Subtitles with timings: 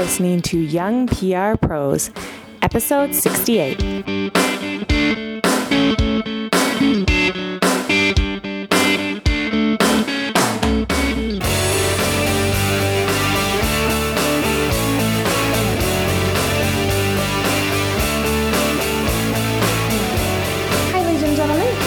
[0.00, 2.10] listening to Young PR Pros,
[2.62, 4.49] episode 68.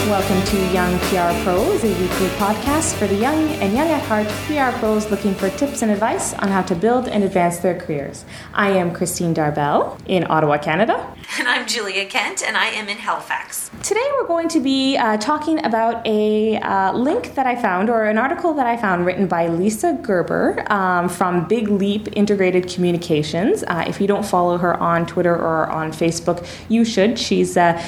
[0.10, 4.28] Welcome to Young PR Pros, a weekly podcast for the young and young at heart
[4.46, 8.26] PR pros looking for tips and advice on how to build and advance their careers.
[8.54, 11.16] I am Kristine D'Arbelles in Ottawa, Canada.
[11.40, 13.72] And I'm Julia Kent, and I am in Halifax.
[13.82, 18.04] Today we're going to be uh, talking about a uh, link that I found, or
[18.04, 23.64] an article that I found written by Lisa Gerber um, from Big Leap Integrated Communications.
[23.64, 27.18] Uh, if you don't follow her on Twitter or on Facebook, you should.
[27.18, 27.82] She's uh,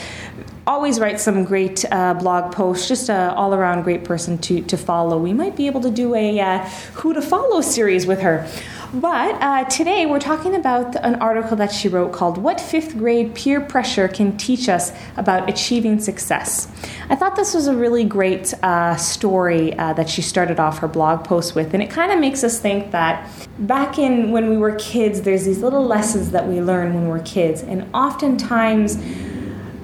[0.68, 4.78] always writes some great uh, blog posts, just an all around great person to, to
[4.78, 5.18] follow.
[5.18, 6.60] We might be able to do a uh,
[6.94, 8.48] who to follow series with her.
[8.94, 13.36] But uh, today we're talking about an article that she wrote called What Fifth Grade
[13.36, 16.70] Peer Pressure Can Teach Us About Achieving Success.
[17.10, 20.88] I thought this was a really great uh, story uh, that she started off her
[20.88, 24.58] blog post with, and it kind of makes us think that back in when we
[24.58, 28.98] were kids, there's these little lessons that we learn when we're kids, and oftentimes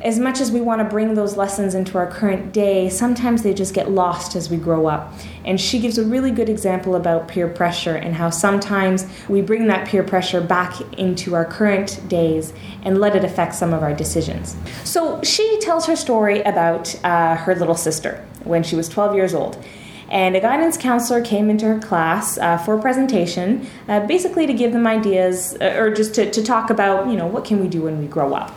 [0.04, 3.54] as much as we want to bring those lessons into our current day, sometimes they
[3.54, 5.14] just get lost as we grow up.
[5.46, 9.68] And she gives a really good example about peer pressure and how sometimes we bring
[9.68, 13.94] that peer pressure back into our current days and let it affect some of our
[13.94, 14.56] decisions.
[14.84, 19.34] So she tells her story about uh, her little sister when she was 12 years
[19.34, 19.64] old
[20.10, 24.54] and a guidance counselor came into her class uh, for a presentation, uh, basically to
[24.54, 27.70] give them ideas uh, or just to, to talk about, you know, what can we
[27.70, 28.54] do when we grow up.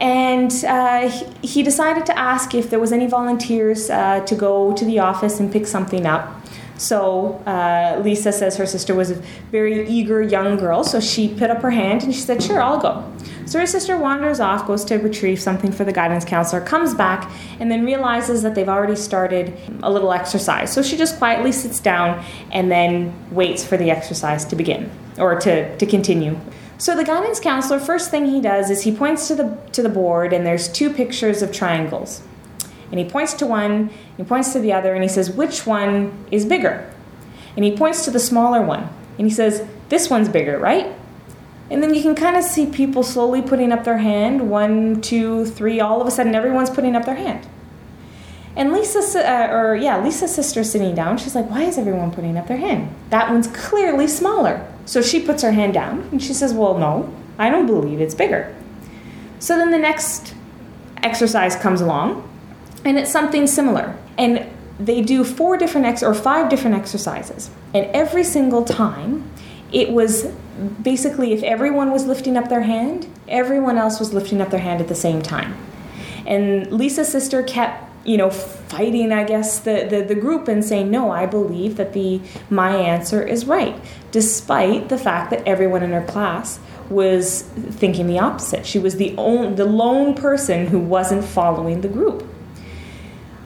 [0.00, 1.10] And uh,
[1.42, 5.40] he- decided to ask if there was any volunteers uh, to go to the office
[5.40, 6.36] and pick something up.
[6.78, 9.16] So uh, Lisa says her sister was a
[9.52, 12.80] very eager young girl, so she put up her hand and she said, "Sure, I'll
[12.80, 13.04] go."
[13.44, 17.30] So her sister wanders off, goes to retrieve something for the guidance counselor, comes back,
[17.58, 20.72] and then realizes that they've already started a little exercise.
[20.72, 24.88] So she just quietly sits down and then waits for the exercise to begin
[25.18, 26.38] or to, to continue.
[26.80, 29.90] So the guidance counselor, first thing he does is he points to the to the
[29.90, 32.22] board, and there's two pictures of triangles.
[32.90, 36.24] And he points to one, he points to the other, and he says, Which one
[36.30, 36.90] is bigger?
[37.54, 40.94] And he points to the smaller one, and he says, This one's bigger, right?
[41.70, 45.44] And then you can kind of see people slowly putting up their hand one, two,
[45.44, 47.46] three, all of a sudden everyone's putting up their hand.
[48.56, 52.38] And Lisa, uh, or yeah, Lisa's sister sitting down, she's like, Why is everyone putting
[52.38, 52.88] up their hand?
[53.10, 54.66] That one's clearly smaller.
[54.90, 58.12] So she puts her hand down and she says, Well, no, I don't believe it's
[58.12, 58.52] bigger.
[59.38, 60.34] So then the next
[61.04, 62.28] exercise comes along,
[62.84, 63.96] and it's something similar.
[64.18, 64.44] And
[64.80, 67.50] they do four different ex or five different exercises.
[67.72, 69.30] And every single time,
[69.70, 70.24] it was
[70.82, 74.80] basically if everyone was lifting up their hand, everyone else was lifting up their hand
[74.80, 75.56] at the same time.
[76.26, 78.30] And Lisa's sister kept, you know,
[78.70, 82.76] fighting, I guess, the, the, the group and saying, no, I believe that the my
[82.76, 83.74] answer is right,
[84.12, 88.64] despite the fact that everyone in her class was thinking the opposite.
[88.64, 92.24] She was the only, the lone person who wasn't following the group.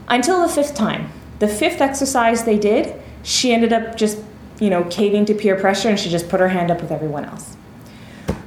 [0.09, 1.11] Until the fifth time.
[1.39, 4.19] The fifth exercise they did, she ended up just,
[4.61, 7.25] you know, caving to peer pressure and she just put her hand up with everyone
[7.25, 7.57] else.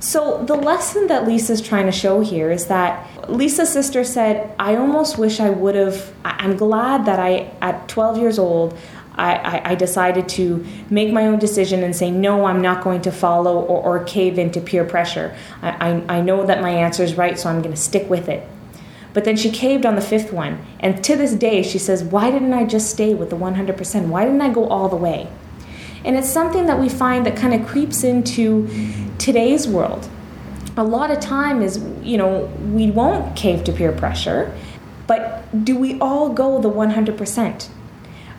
[0.08, 4.78] So, the lesson that Lisa's trying to show here is that Lisa's sister said, I
[4.78, 6.14] almost wish I would have.
[6.24, 8.78] I'm glad that I, at 12 years old,
[9.16, 13.02] I, I, I decided to make my own decision and say, no, I'm not going
[13.02, 15.36] to follow or, or cave into peer pressure.
[15.62, 18.30] I, I, I know that my answer is right, so I'm going to stick with
[18.30, 18.48] it.
[19.14, 20.66] But then she caved on the fifth one.
[20.80, 24.08] And to this day, she says, Why didn't I just stay with the 100%?
[24.08, 25.28] Why didn't I go all the way?
[26.06, 28.68] And it's something that we find that kind of creeps into
[29.18, 30.10] today's world.
[30.78, 34.56] A lot of time is, you know, we won't cave to peer pressure,
[35.08, 37.70] but do we all go the 100%?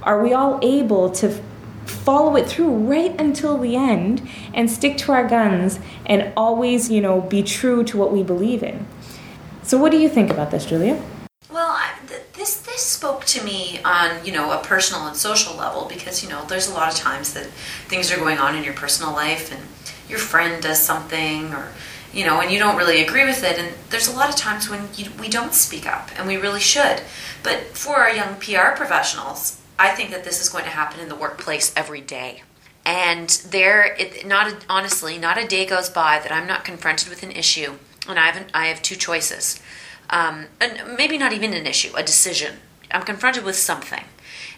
[0.03, 1.43] Are we all able to
[1.85, 7.01] follow it through right until the end and stick to our guns and always, you
[7.01, 8.87] know, be true to what we believe in?
[9.63, 11.03] So, what do you think about this, Julia?
[12.49, 16.31] This this spoke to me on you know a personal and social level because you
[16.31, 17.45] know there's a lot of times that
[17.89, 19.61] things are going on in your personal life and
[20.09, 21.69] your friend does something or
[22.11, 24.71] you know and you don't really agree with it and there's a lot of times
[24.71, 27.03] when you, we don't speak up and we really should.
[27.43, 31.11] But for our young PR professionals, I think that this is going to happen in
[31.11, 32.45] the workplace every day.
[32.87, 37.11] And there, it, not a, honestly, not a day goes by that I'm not confronted
[37.11, 37.75] with an issue,
[38.09, 39.61] and I have an, I have two choices,
[40.11, 42.57] um, and maybe not even an issue, a decision.
[42.91, 44.05] I'm confronted with something,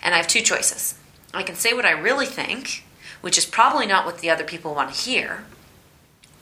[0.02, 0.94] and I have two choices.
[1.35, 2.85] I can say what I really think,
[3.20, 5.44] which is probably not what the other people want to hear,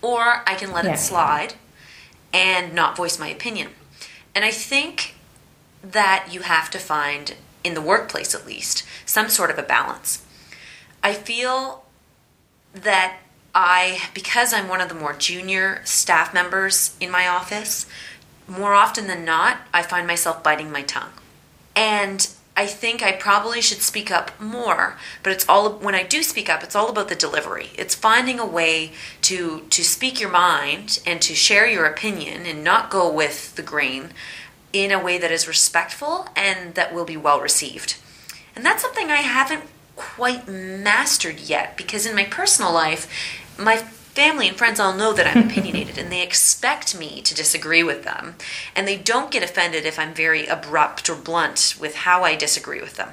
[0.03, 0.95] or I can let Yeah.
[0.95, 1.55] it slide
[2.33, 3.71] and not voice my opinion.
[4.35, 5.15] And I think
[5.83, 7.35] that you have to find,
[7.65, 10.23] in the workplace at least, some sort of a balance.
[11.03, 11.85] I feel
[12.75, 13.19] that
[13.55, 17.87] I, because I'm one of the more junior staff members in my office,
[18.49, 21.13] more often than not, I find myself biting my tongue.
[21.77, 26.25] And I think I probably should speak up more, but it's all when I do
[26.25, 27.71] speak up, it's all about the delivery.
[27.77, 28.93] It's finding a way
[29.23, 33.63] to to speak your mind and to share your opinion and not go with the
[33.63, 34.11] grain
[34.73, 37.97] in a way that is respectful and that will be well received.
[38.57, 39.63] And that's something I haven't
[39.95, 43.07] quite mastered yet because in my personal life,
[43.57, 43.85] my
[44.19, 48.03] family and friends all know that I'm opinionated and they expect me to disagree with
[48.03, 48.35] them.
[48.75, 52.81] And they don't get offended if I'm very abrupt or blunt with how I disagree
[52.81, 53.11] with them.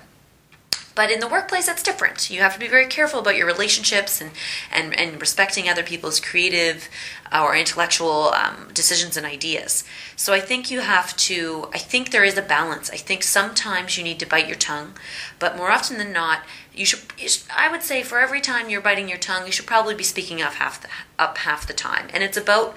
[0.95, 2.29] But in the workplace, that's different.
[2.29, 4.31] You have to be very careful about your relationships and,
[4.71, 6.89] and, and respecting other people's creative
[7.33, 9.83] uh, or intellectual um, decisions and ideas.
[10.15, 12.89] So I think you have to, I think there is a balance.
[12.89, 14.93] I think sometimes you need to bite your tongue,
[15.37, 16.43] but more often than not,
[16.73, 19.51] you should, you should I would say for every time you're biting your tongue, you
[19.51, 20.87] should probably be speaking up half the,
[21.19, 22.07] up half the time.
[22.13, 22.75] And it's about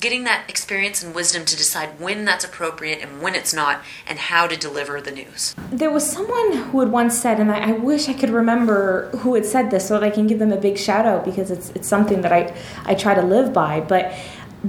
[0.00, 4.18] getting that experience and wisdom to decide when that's appropriate and when it's not, and
[4.18, 5.54] how to deliver the news.
[5.70, 9.34] There was someone who had once said, and I, I wish I could remember who
[9.34, 11.70] had said this so that I can give them a big shout out because it's,
[11.70, 12.54] it's something that I,
[12.84, 13.80] I try to live by.
[13.80, 14.14] But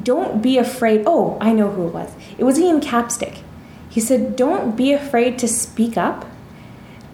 [0.03, 1.03] don't be afraid.
[1.05, 2.11] Oh, I know who it was.
[2.37, 3.39] It was Ian Capstick.
[3.89, 6.25] He said, Don't be afraid to speak up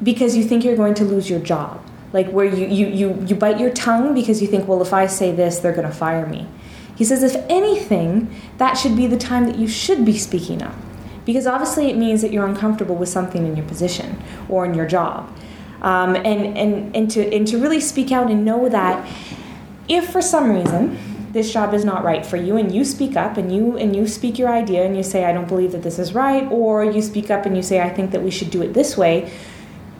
[0.01, 1.83] because you think you're going to lose your job.
[2.13, 5.05] Like where you, you, you, you bite your tongue because you think, well, if I
[5.07, 6.47] say this, they're going to fire me.
[7.01, 10.75] He says, if anything, that should be the time that you should be speaking up.
[11.25, 14.85] Because obviously it means that you're uncomfortable with something in your position or in your
[14.85, 15.35] job.
[15.81, 19.09] Um, and, and, and, to, and to really speak out and know that
[19.87, 23.35] if for some reason this job is not right for you and you speak up
[23.35, 25.97] and you and you speak your idea and you say I don't believe that this
[25.97, 28.61] is right or you speak up and you say I think that we should do
[28.61, 29.33] it this way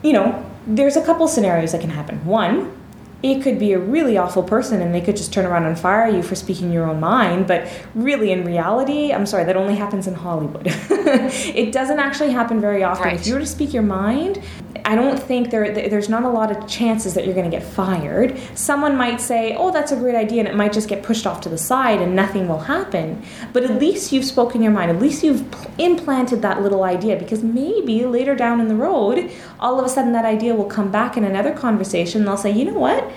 [0.03, 2.80] you know there's a couple scenarios that can happen one
[3.23, 6.09] it could be a really awful person and they could just turn around and fire
[6.09, 10.07] you for speaking your own mind but really in reality i'm sorry that only happens
[10.07, 10.68] in hollywood.
[11.12, 13.06] It doesn't actually happen very often.
[13.06, 13.19] Right.
[13.19, 14.41] if you were to speak your mind
[14.85, 17.65] i don't think there there's not a lot of chances that you're going to get
[17.65, 18.39] fired.
[18.56, 21.41] Someone might say oh that's a great idea and it might just get pushed off
[21.41, 23.21] to the side and nothing will happen.
[23.53, 24.91] But at least you've spoken your mind.
[24.91, 25.44] At least you've
[25.77, 30.12] implanted that little idea because maybe later down in the road all of a sudden
[30.13, 33.11] that idea will come back in another conversation and they'll say you know what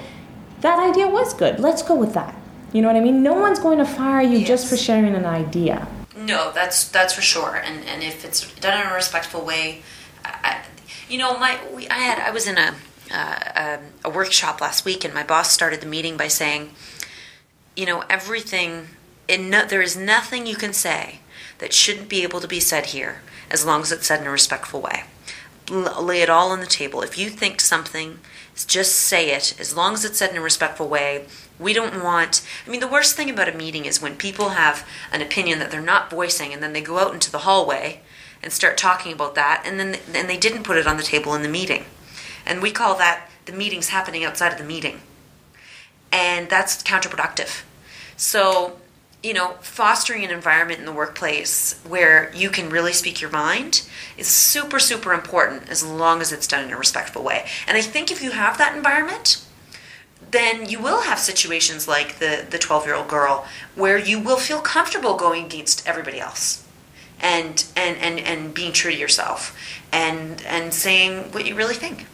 [0.64, 1.61] that idea was good.
[1.61, 2.34] Let's go with that.
[2.72, 3.22] You know what I mean?
[3.22, 5.87] No one's going to fire you just for sharing an idea.
[6.16, 7.56] No, that's that's for sure.
[7.56, 9.82] And and if it's done in a respectful way,
[10.25, 10.64] I,
[11.08, 12.75] you know, my we, I had I was in a
[13.12, 16.70] uh, um, a workshop last week, and my boss started the meeting by saying,
[17.76, 18.88] you know, everything.
[19.28, 21.20] In no, there is nothing you can say
[21.58, 24.31] that shouldn't be able to be said here, as long as it's said in a
[24.31, 25.05] respectful way.
[25.70, 27.02] Lay it all on the table.
[27.02, 28.19] If you think something,
[28.66, 29.58] just say it.
[29.58, 31.26] As long as it's said in a respectful way.
[31.58, 32.43] We don't want.
[32.66, 35.70] I mean, the worst thing about a meeting is when people have an opinion that
[35.70, 38.00] they're not voicing, and then they go out into the hallway
[38.43, 41.32] and start talking about that, and then and they didn't put it on the table
[41.34, 41.84] in the meeting,
[42.44, 45.00] and we call that the meeting's happening outside of the meeting,
[46.12, 47.62] and that's counterproductive.
[48.17, 48.79] So
[49.24, 53.81] you know, fostering an environment in the workplace where you can really speak your mind
[54.19, 57.46] is super, super important as long as it's done in a respectful way.
[57.66, 59.43] And I think if you have that environment,
[60.31, 64.36] then you will have situations like the the 12 year old girl where you will
[64.36, 66.66] feel comfortable going against everybody else
[67.20, 69.56] and and and and being true to yourself
[69.93, 72.06] and and saying what you really think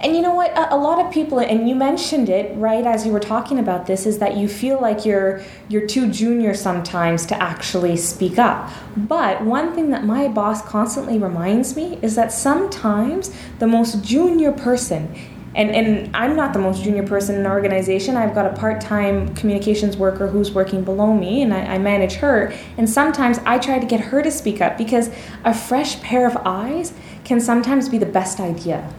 [0.00, 0.50] And you know what?
[0.52, 3.86] A, a lot of people, and you mentioned it right as you were talking about
[3.86, 8.70] this, is that you feel like you're you're too junior sometimes to actually speak up.
[8.96, 14.52] But one thing that my boss constantly reminds me is that sometimes the most junior
[14.52, 15.14] person.
[15.54, 18.14] And, and I'm not the most junior person in the organization.
[18.14, 22.16] I've got a part time communications worker who's working below me, and I, I manage
[22.16, 22.52] her.
[22.76, 25.08] And sometimes I try to get her to speak up because
[25.44, 26.92] a fresh pair of eyes
[27.24, 28.92] can sometimes be the best idea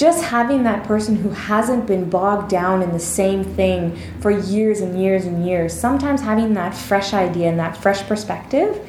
[0.00, 4.80] just having that person who hasn't been bogged down in the same thing for years
[4.80, 8.80] and years and years, sometimes having that fresh idea and that fresh perspective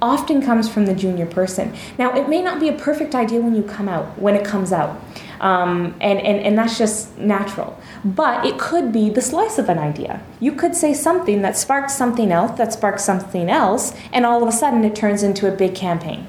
[0.00, 1.74] often comes from the junior person.
[1.98, 4.72] Now, it may not be a perfect idea when you come out, when it comes
[4.72, 4.98] out.
[5.40, 7.78] Um, and, and, and that's just natural.
[8.02, 10.22] But it could be the slice of an idea.
[10.40, 14.48] You could say something that sparks something else, that sparks something else, and all of
[14.48, 16.26] a sudden it turns into a big campaign.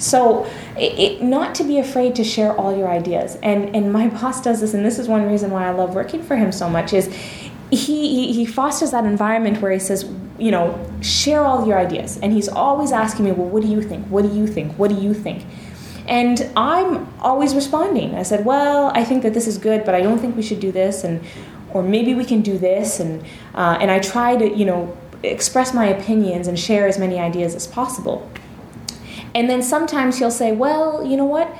[0.00, 0.44] So,
[0.76, 3.36] it, it, not to be afraid to share all your ideas.
[3.42, 6.22] And and my boss does this, and this is one reason why I love working
[6.22, 6.92] for him so much.
[6.92, 7.14] Is
[7.70, 12.18] he, he, fosters that environment where he says, you know, share all your ideas.
[12.18, 14.06] And he's always asking me, well, what do you think?
[14.08, 14.76] What do you think?
[14.76, 15.44] What do you think?
[16.08, 18.16] And I'm always responding.
[18.16, 20.58] I said, well, I think that this is good, but I don't think we should
[20.58, 21.22] do this, and
[21.72, 23.22] or maybe we can do this, and
[23.54, 27.54] uh, and I try to, you know, express my opinions and share as many ideas
[27.54, 28.28] as possible.
[29.34, 31.54] And then sometimes he'll say, well, you know what,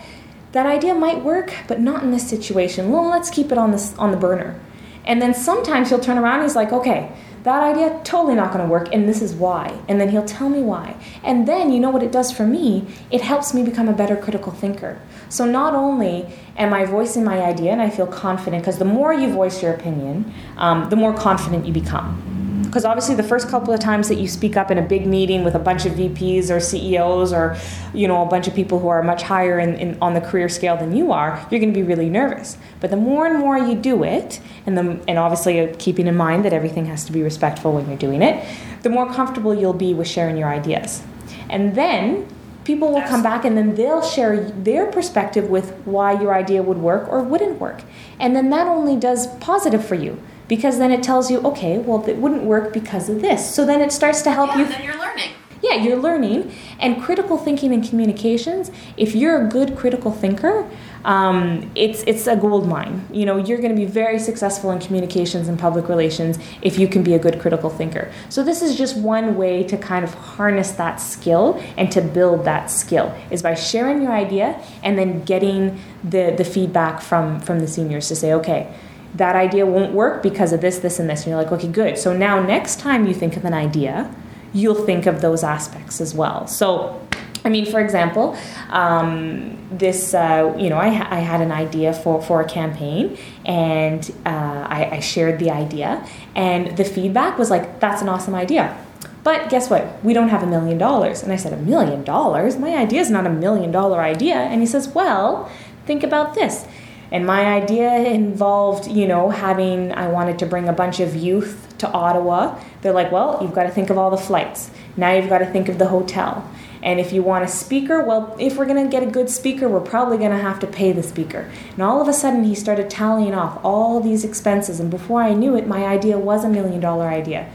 [0.52, 2.90] that idea might work, but not in this situation.
[2.90, 4.60] Well, let's keep it on this on the burner.
[5.04, 7.12] And then sometimes he'll turn around and he's like, okay,
[7.42, 9.80] that idea totally not going to work and this is why.
[9.88, 10.96] And then he'll tell me why.
[11.24, 12.86] And then you know what it does for me?
[13.10, 15.00] It helps me become a better critical thinker.
[15.30, 16.26] So not only
[16.60, 19.72] am i voicing my idea and i feel confident because the more you voice your
[19.72, 22.39] opinion um, the more confident you become
[22.70, 25.42] because obviously the first couple of times that you speak up in a big meeting
[25.42, 27.56] with a bunch of VPs or CEOs or
[27.92, 30.48] you know a bunch of people who are much higher in, in on the career
[30.48, 32.56] scale than you are, you're going to be really nervous.
[32.78, 36.16] But the more and more you do it, and the and obviously uh, keeping in
[36.16, 38.46] mind that everything has to be respectful when you're doing it,
[38.82, 41.02] the more comfortable you'll be with sharing your ideas,
[41.48, 42.28] and then
[42.62, 46.78] people will come back and then they'll share their perspective with why your idea would
[46.78, 47.82] work or wouldn't work.
[48.20, 52.04] And then that only does positive for you because then it tells you, okay, well,
[52.09, 53.54] it wouldn't work because of this.
[53.54, 54.64] So then it starts to help yeah, you.
[54.66, 55.30] then you're learning.
[55.62, 56.52] Yeah, you're learning.
[56.80, 60.69] And critical thinking and communications, if you're a good critical thinker,
[61.04, 63.07] um, it's it's a gold mine.
[63.12, 66.88] You know, you're going to be very successful in communications and public relations if you
[66.88, 68.11] can be a good critical thinker.
[68.28, 72.45] So this is just one way to kind of harness that skill and to build
[72.45, 77.61] that skill is by sharing your idea and then getting the the feedback from from
[77.61, 78.75] the seniors to say, okay,
[79.14, 81.20] that idea won't work because of this, this, and this.
[81.20, 81.98] And you're like, okay, good.
[81.98, 84.14] So now next time you think of an idea,
[84.52, 86.46] you'll think of those aspects as well.
[86.46, 87.00] So,
[87.44, 88.36] I mean, for example,
[88.68, 94.10] um, this, uh, you know, I, I, had an idea for, for a campaign and
[94.26, 98.76] uh, I, I shared the idea, and the feedback was like, that's an awesome idea.
[99.22, 100.02] But guess what?
[100.02, 101.22] We don't have a million dollars.
[101.22, 102.56] And I said, A million dollars?
[102.58, 104.36] My idea is not a million dollar idea.
[104.36, 105.50] And he says, Well,
[105.84, 106.66] think about this
[107.12, 111.74] and my idea involved, you know, having, I wanted to bring a bunch of youth
[111.78, 112.58] to Ottawa.
[112.82, 114.70] They're like, well, you've got to think of all the flights.
[114.96, 116.48] Now you've got to think of the hotel.
[116.82, 119.68] And if you want a speaker, well, if we're going to get a good speaker,
[119.68, 121.50] we're probably going to have to pay the speaker.
[121.72, 124.80] And all of a sudden, he started tallying off all these expenses.
[124.80, 127.50] And before I knew it, my idea was a million dollar idea.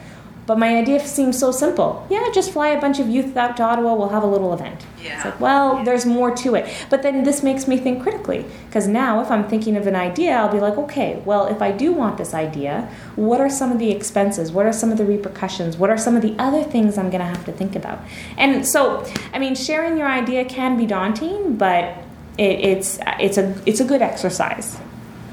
[0.45, 2.05] But my idea seemed so simple.
[2.09, 4.85] Yeah, just fly a bunch of youth out to Ottawa, we'll have a little event.
[5.05, 5.15] Yeah.
[5.15, 5.83] It's like, well, yeah.
[5.83, 6.73] there's more to it.
[6.89, 8.45] But then this makes me think critically.
[8.67, 11.71] Because now, if I'm thinking of an idea, I'll be like, okay, well, if I
[11.71, 14.51] do want this idea, what are some of the expenses?
[14.51, 15.77] What are some of the repercussions?
[15.77, 17.99] What are some of the other things I'm going to have to think about?
[18.37, 21.97] And so, I mean, sharing your idea can be daunting, but
[22.37, 24.77] it, it's, it's, a, it's a good exercise.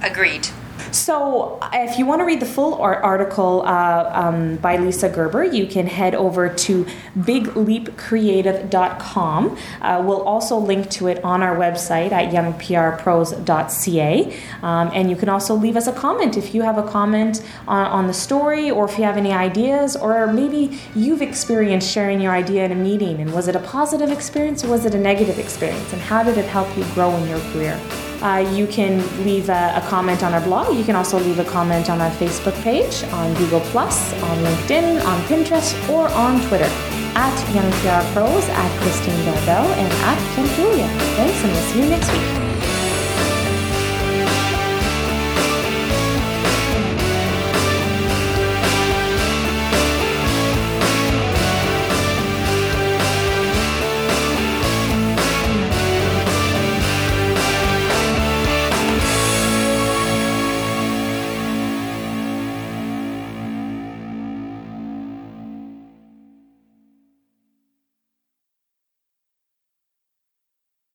[0.03, 0.49] Agreed.
[0.93, 5.67] So, if you want to read the full article uh, um, by Lisa Gerber, you
[5.67, 6.85] can head over to
[7.19, 9.59] bigleapcreative.com.
[9.81, 14.39] Uh, we'll also link to it on our website at youngprpros.ca.
[14.63, 17.87] Um, and you can also leave us a comment if you have a comment on,
[17.87, 22.33] on the story or if you have any ideas, or maybe you've experienced sharing your
[22.33, 23.19] idea in a meeting.
[23.21, 25.91] And was it a positive experience or was it a negative experience?
[25.95, 27.81] And how did it help you grow in your career?
[28.23, 30.77] Uh, you can leave a, a, comment on our blog.
[30.77, 35.05] You can also leave a comment on our Facebook page, on Google, Plus, on LinkedIn,
[35.05, 36.71] on Pinterest, or on Twitter
[37.15, 40.89] at Young PR Pros, at Kristine D'Arbelles, and at Kent Julia.
[41.17, 42.42] Thanks, and we'll see you next week.